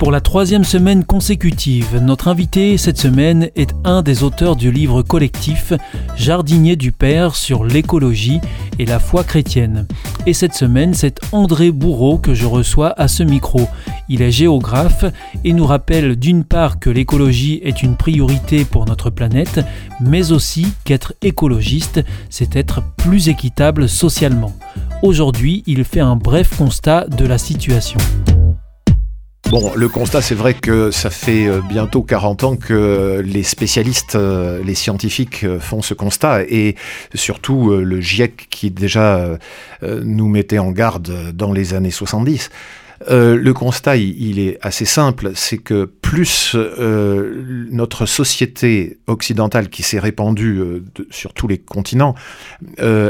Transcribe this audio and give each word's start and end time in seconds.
Pour 0.00 0.12
la 0.12 0.22
troisième 0.22 0.64
semaine 0.64 1.04
consécutive, 1.04 1.98
notre 2.00 2.28
invité 2.28 2.78
cette 2.78 2.96
semaine 2.96 3.50
est 3.54 3.74
un 3.84 4.00
des 4.00 4.22
auteurs 4.22 4.56
du 4.56 4.72
livre 4.72 5.02
collectif 5.02 5.74
Jardinier 6.16 6.76
du 6.76 6.90
Père 6.90 7.36
sur 7.36 7.64
l'écologie 7.64 8.40
et 8.78 8.86
la 8.86 8.98
foi 8.98 9.24
chrétienne. 9.24 9.86
Et 10.24 10.32
cette 10.32 10.54
semaine, 10.54 10.94
c'est 10.94 11.20
André 11.32 11.70
Bourreau 11.70 12.16
que 12.16 12.32
je 12.32 12.46
reçois 12.46 12.98
à 12.98 13.08
ce 13.08 13.22
micro. 13.22 13.68
Il 14.08 14.22
est 14.22 14.30
géographe 14.30 15.04
et 15.44 15.52
nous 15.52 15.66
rappelle 15.66 16.16
d'une 16.16 16.44
part 16.44 16.78
que 16.78 16.88
l'écologie 16.88 17.60
est 17.62 17.82
une 17.82 17.96
priorité 17.96 18.64
pour 18.64 18.86
notre 18.86 19.10
planète, 19.10 19.60
mais 20.00 20.32
aussi 20.32 20.68
qu'être 20.84 21.12
écologiste, 21.20 22.02
c'est 22.30 22.56
être 22.56 22.82
plus 22.96 23.28
équitable 23.28 23.86
socialement. 23.86 24.54
Aujourd'hui, 25.02 25.62
il 25.66 25.84
fait 25.84 26.00
un 26.00 26.16
bref 26.16 26.56
constat 26.56 27.04
de 27.06 27.26
la 27.26 27.36
situation. 27.36 27.98
Bon, 29.50 29.72
le 29.74 29.88
constat, 29.88 30.22
c'est 30.22 30.36
vrai 30.36 30.54
que 30.54 30.92
ça 30.92 31.10
fait 31.10 31.48
euh, 31.48 31.60
bientôt 31.60 32.04
40 32.04 32.44
ans 32.44 32.54
que 32.54 33.20
les 33.24 33.42
spécialistes, 33.42 34.14
euh, 34.14 34.62
les 34.62 34.76
scientifiques 34.76 35.42
euh, 35.42 35.58
font 35.58 35.82
ce 35.82 35.92
constat, 35.92 36.44
et 36.44 36.76
surtout 37.14 37.70
le 37.70 38.00
GIEC 38.00 38.46
qui 38.48 38.70
déjà 38.70 39.38
nous 39.82 40.28
mettait 40.28 40.60
en 40.60 40.70
garde 40.70 41.32
dans 41.32 41.52
les 41.52 41.74
années 41.74 41.90
70. 41.90 42.50
Euh, 43.08 43.36
le 43.36 43.54
constat, 43.54 43.96
il, 43.96 44.38
est 44.38 44.58
assez 44.60 44.84
simple, 44.84 45.30
c'est 45.34 45.58
que 45.58 45.86
plus 45.86 46.54
euh, 46.54 47.66
notre 47.70 48.04
société 48.04 48.98
occidentale 49.06 49.70
qui 49.70 49.82
s'est 49.82 49.98
répandue 49.98 50.58
euh, 50.58 50.84
sur 51.10 51.32
tous 51.32 51.48
les 51.48 51.58
continents 51.58 52.14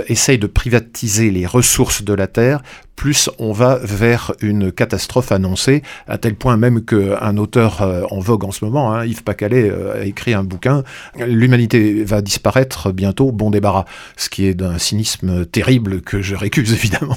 essaye 0.06 0.38
de 0.38 0.46
privatiser 0.46 1.30
les 1.30 1.46
ressources 1.46 2.02
de 2.02 2.12
la 2.12 2.26
Terre, 2.26 2.62
plus 2.96 3.30
on 3.38 3.52
va 3.52 3.78
vers 3.82 4.32
une 4.40 4.70
catastrophe 4.70 5.32
annoncée, 5.32 5.82
à 6.06 6.18
tel 6.18 6.34
point 6.34 6.56
même 6.56 6.84
qu'un 6.84 7.37
auteur 7.37 7.82
en 8.10 8.18
vogue 8.18 8.45
en 8.45 8.50
ce 8.50 8.65
moment, 8.65 8.93
hein, 8.93 9.04
Yves 9.06 9.22
Pacalet, 9.22 9.70
a 9.70 10.04
écrit 10.04 10.34
un 10.34 10.45
bouquin, 10.45 10.82
L'humanité 11.16 12.04
va 12.04 12.20
disparaître 12.20 12.93
bientôt, 12.93 13.32
bon 13.32 13.50
débarras, 13.50 13.84
ce 14.16 14.28
qui 14.28 14.46
est 14.46 14.54
d'un 14.54 14.78
cynisme 14.78 15.46
terrible 15.46 16.02
que 16.02 16.20
je 16.20 16.34
récuse 16.34 16.72
évidemment. 16.74 17.16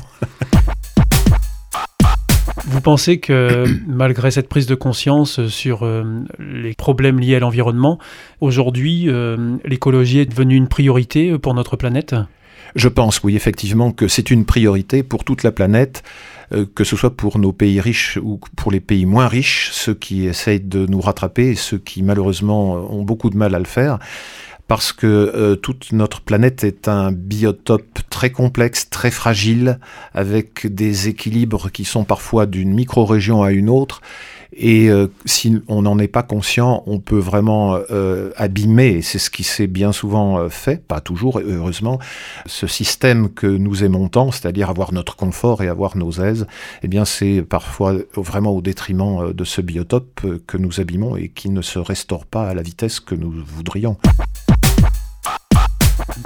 Vous 2.74 2.82
pensez 2.82 3.20
que 3.20 3.66
malgré 3.88 4.32
cette 4.32 4.50
prise 4.50 4.66
de 4.66 4.74
conscience 4.74 5.46
sur 5.46 5.84
euh, 5.84 6.24
les 6.40 6.74
problèmes 6.74 7.20
liés 7.20 7.36
à 7.36 7.40
l'environnement, 7.40 8.00
aujourd'hui, 8.42 9.04
euh, 9.08 9.58
l'écologie 9.64 10.18
est 10.20 10.26
devenue 10.26 10.56
une 10.56 10.68
priorité 10.68 11.38
pour 11.38 11.54
notre 11.54 11.78
planète? 11.78 12.16
Je 12.76 12.88
pense, 12.88 13.22
oui, 13.22 13.36
effectivement, 13.36 13.92
que 13.92 14.08
c'est 14.08 14.32
une 14.32 14.46
priorité 14.46 15.04
pour 15.04 15.24
toute 15.24 15.44
la 15.44 15.52
planète 15.52 16.02
euh, 16.52 16.66
que 16.74 16.84
ce 16.84 16.96
soit 16.96 17.16
pour 17.16 17.38
nos 17.38 17.54
pays 17.54 17.80
riches 17.80 18.18
ou 18.22 18.40
pour 18.56 18.72
les 18.72 18.80
pays 18.80 19.06
moins 19.06 19.28
riches, 19.28 19.70
ceux 19.72 19.94
qui 19.94 20.26
essayent 20.26 20.60
de 20.60 20.88
nous 20.88 21.00
rattraper 21.00 21.50
et 21.50 21.56
ceux 21.56 21.78
qui 21.78 22.02
malheureusement 22.02 22.74
ont 22.92 23.04
beaucoup 23.04 23.30
de 23.30 23.38
mal 23.38 23.54
à 23.54 23.60
le 23.60 23.66
faire 23.66 24.00
parce 24.74 24.92
que 24.92 25.06
euh, 25.06 25.56
toute 25.56 25.92
notre 25.92 26.22
planète 26.22 26.64
est 26.64 26.88
un 26.88 27.12
biotope 27.12 28.00
très 28.10 28.32
complexe, 28.32 28.90
très 28.90 29.12
fragile, 29.12 29.78
avec 30.16 30.66
des 30.66 31.10
équilibres 31.10 31.70
qui 31.70 31.86
sont 31.86 32.06
parfois 32.06 32.48
d'une 32.48 32.74
micro-région 32.74 33.44
à 33.44 33.52
une 33.52 33.70
autre. 33.70 34.02
Et 34.52 34.90
euh, 34.90 35.10
si 35.26 35.62
on 35.68 35.84
n'en 35.84 36.00
est 36.00 36.08
pas 36.08 36.24
conscient, 36.24 36.82
on 36.88 36.98
peut 36.98 37.20
vraiment 37.20 37.78
euh, 37.92 38.32
abîmer, 38.36 39.04
c'est 39.04 39.20
ce 39.20 39.30
qui 39.30 39.44
s'est 39.44 39.68
bien 39.68 39.92
souvent 39.92 40.50
fait, 40.50 40.84
pas 40.84 41.02
toujours 41.02 41.40
heureusement, 41.40 42.00
ce 42.48 42.66
système 42.66 43.30
que 43.30 43.46
nous 43.46 43.84
aimons 43.84 44.10
tant, 44.10 44.32
c'est-à-dire 44.32 44.72
avoir 44.72 44.92
notre 44.92 45.16
confort 45.16 45.62
et 45.62 45.68
avoir 45.68 45.98
nos 45.98 46.14
aises, 46.14 46.48
eh 46.82 46.88
bien 46.88 47.06
c'est 47.06 47.44
parfois 47.44 47.94
vraiment 48.16 48.56
au 48.56 48.62
détriment 48.64 49.33
de 49.33 49.44
ce 49.44 49.62
biotope 49.62 50.26
que 50.48 50.58
nous 50.58 50.80
abîmons 50.80 51.16
et 51.16 51.30
qui 51.30 51.52
ne 51.52 51.62
se 51.62 51.78
restaure 51.78 52.26
pas 52.26 52.50
à 52.50 52.56
la 52.56 52.64
vitesse 52.64 53.00
que 53.00 53.14
nous 53.14 53.32
voudrions. 53.32 53.98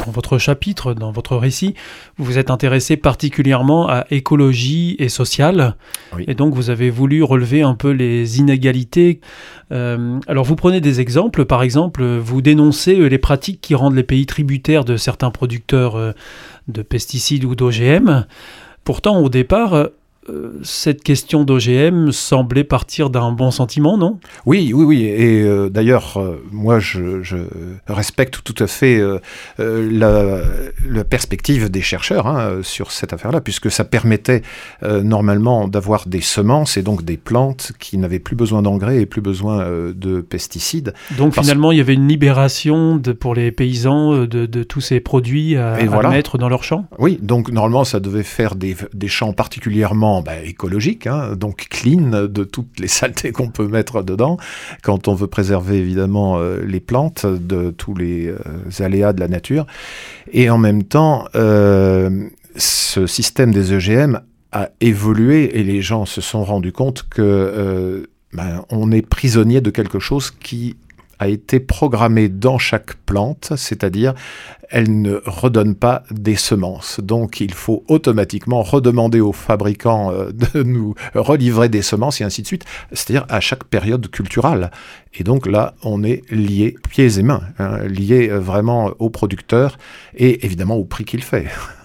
Dans 0.06 0.12
votre 0.12 0.38
chapitre, 0.38 0.94
dans 0.94 1.12
votre 1.12 1.38
récit, 1.38 1.74
vous 2.18 2.26
vous 2.26 2.38
êtes 2.38 2.52
intéressé 2.52 2.98
particulièrement 2.98 3.88
à 3.88 4.06
écologie 4.12 4.96
et 5.00 5.10
sociale. 5.10 5.76
Et 6.28 6.36
donc, 6.36 6.54
vous 6.54 6.70
avez 6.70 6.90
voulu 6.90 7.24
relever 7.24 7.62
un 7.62 7.74
peu 7.74 7.92
les 7.92 8.40
inégalités. 8.40 9.22
Euh, 9.72 10.20
alors, 10.28 10.44
vous 10.44 10.56
prenez 10.56 10.82
des 10.82 11.00
exemples. 11.00 11.46
Par 11.46 11.64
exemple, 11.64 12.04
vous 12.04 12.42
dénoncez 12.42 13.00
euh, 13.00 13.08
les 13.08 13.18
pratiques 13.18 13.62
qui 13.62 13.76
rendent 13.76 13.96
les 13.96 14.04
pays 14.04 14.26
tributaires 14.26 14.86
de 14.86 14.98
certains 14.98 15.32
producteurs 15.32 15.96
euh, 15.96 16.12
de 16.68 16.82
pesticides 16.82 17.46
ou 17.46 17.56
d'OGM. 17.56 18.26
Pourtant, 18.84 19.20
au 19.20 19.30
départ, 19.30 19.74
euh, 19.74 19.88
cette 20.64 21.04
question 21.04 21.44
d'OGM 21.44 22.12
semblait 22.12 22.64
partir 22.64 23.10
d'un 23.10 23.32
bon 23.32 23.52
sentiment, 23.52 23.98
non? 23.98 24.20
Oui, 24.46 24.72
oui, 24.74 24.84
oui. 24.84 25.04
Et 25.06 25.42
euh, 25.42 25.70
d'ailleurs, 25.70 26.18
euh, 26.18 26.44
moi, 26.52 26.80
je, 26.80 27.46
respecte 27.88 28.42
tout 28.44 28.64
à 28.64 28.68
fait 28.68 29.02
la, 29.58 30.44
perspective 31.10 31.70
des 31.70 31.82
chercheurs 31.82 32.28
hein, 32.28 32.60
sur 32.64 32.92
cette 32.92 33.14
affaire-là, 33.14 33.42
puisque 33.42 33.72
ça 33.72 33.84
permettait 33.84 34.42
normalement 34.82 35.68
d'avoir 35.68 36.08
des 36.08 36.22
semences 36.22 36.78
et 36.78 36.84
donc 36.84 37.04
des 37.04 37.18
plantes 37.18 37.72
qui 37.80 37.98
n'avaient 37.98 38.20
plus 38.20 38.36
besoin 38.36 38.62
d'engrais 38.62 39.02
et 39.02 39.06
plus 39.06 39.22
besoin 39.22 39.66
de 39.96 40.22
pesticides. 40.22 40.94
Donc 41.18 41.34
finalement, 41.34 41.72
il 41.72 41.78
y 41.78 41.82
avait 41.82 41.94
une 41.94 42.08
libération 42.08 42.98
de, 42.98 43.12
pour 43.12 43.36
les 43.36 43.52
paysans 43.52 44.26
de, 44.26 44.64
tous 44.64 44.82
ces 44.82 45.00
produits 45.00 45.56
à, 45.56 45.78
mettre 46.10 46.38
dans 46.38 46.50
leurs 46.50 46.64
champs 46.64 46.86
Oui, 47.00 47.20
donc 47.22 47.52
normalement, 47.52 47.84
ça 47.84 48.00
devait 48.00 48.24
faire 48.24 48.56
des, 48.56 48.76
des 48.94 49.08
champs 49.08 49.34
particulièrement 49.34 50.17
bah, 50.22 50.42
écologique, 50.44 51.08
hein, 51.08 51.36
donc 51.36 51.68
clean 51.70 52.28
de 52.28 52.44
toutes 52.44 52.80
les 52.80 52.88
saletés 52.88 53.32
qu'on 53.32 53.50
peut 53.50 53.68
mettre 53.68 54.04
dedans, 54.04 54.38
quand 54.84 55.08
on 55.08 55.14
veut 55.14 55.28
préserver 55.28 55.78
évidemment 55.78 56.38
euh, 56.38 56.62
les 56.66 56.80
plantes 56.80 57.26
de 57.26 57.72
tous 57.72 57.96
les 57.96 58.28
euh, 58.28 58.38
aléas 58.84 59.14
de 59.14 59.20
la 59.20 59.28
nature. 59.28 59.66
Et 60.32 60.50
en 60.50 60.58
même 60.58 60.84
temps, 60.84 61.26
euh, 61.36 62.28
ce 62.56 63.08
système 63.08 63.54
des 63.54 63.74
EGM 63.74 64.22
a 64.52 64.70
évolué 64.82 65.60
et 65.60 65.64
les 65.64 65.82
gens 65.82 66.06
se 66.06 66.22
sont 66.22 66.44
rendus 66.44 66.72
compte 66.72 67.06
que 67.10 68.08
ben, 68.34 68.64
on 68.70 68.92
est 68.92 69.02
prisonnier 69.02 69.62
de 69.62 69.70
quelque 69.70 70.00
chose 70.00 70.32
qui 70.32 70.78
a 71.20 71.28
été 71.28 71.60
programmée 71.60 72.30
dans 72.30 72.58
chaque 72.58 72.96
plante, 73.06 73.54
c'est-à-dire 73.56 74.14
elle 74.70 75.02
ne 75.02 75.22
redonne 75.26 75.76
pas 75.76 76.04
des 76.12 76.36
semences. 76.36 77.00
Donc 77.02 77.40
il 77.40 77.54
faut 77.54 77.84
automatiquement 77.88 78.64
redemander 78.64 79.20
aux 79.20 79.32
fabricants 79.32 80.12
euh, 80.12 80.32
de 80.54 80.64
nous 80.64 80.94
relivrer 81.16 81.70
des 81.70 81.82
semences 81.82 82.22
et 82.22 82.24
ainsi 82.24 82.42
de 82.42 82.48
suite, 82.48 82.66
c'est-à-dire 82.92 83.26
à 83.30 83.40
chaque 83.40 83.64
période 83.64 84.10
culturelle. 84.10 84.72
Et 85.14 85.24
donc 85.24 85.48
là, 85.48 85.76
on 85.84 86.04
est 86.04 86.30
lié 86.32 86.76
pieds 86.90 87.20
et 87.20 87.24
mains, 87.24 87.42
hein, 87.60 87.80
lié 87.88 88.30
euh, 88.30 88.40
vraiment 88.40 88.92
au 89.00 89.10
producteur 89.10 89.78
et 90.16 90.46
évidemment 90.46 90.76
au 90.76 90.86
prix 90.86 91.06
qu'il 91.06 91.24
fait. 91.24 91.48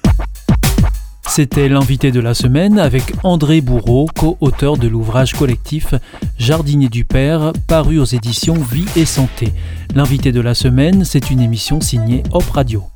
C'était 1.35 1.71
l'invité 1.71 2.11
de 2.13 2.21
la 2.21 2.35
semaine 2.35 2.79
avec 2.79 3.15
André 3.23 3.63
Bourreau, 3.63 4.07
co-auteur 4.19 4.77
de 4.77 4.87
l'ouvrage 4.87 5.33
collectif 5.33 5.95
Jardinier 6.37 6.91
du 6.91 7.07
Père, 7.07 7.55
paru 7.67 7.99
aux 7.99 8.05
éditions 8.05 8.53
Vie 8.53 8.85
et 8.97 9.07
Santé. 9.07 9.49
L'invité 9.95 10.31
de 10.31 10.43
la 10.43 10.53
semaine, 10.53 11.07
c'est 11.07 11.31
une 11.31 11.41
émission 11.41 11.81
signée 11.81 12.23
Hop 12.33 12.45
Radio. 12.51 12.92